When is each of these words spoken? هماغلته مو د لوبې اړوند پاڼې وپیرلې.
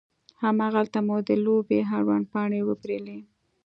هماغلته 0.43 0.99
مو 1.07 1.17
د 1.29 1.31
لوبې 1.45 1.79
اړوند 1.97 2.25
پاڼې 2.31 2.59
وپیرلې. 2.69 3.19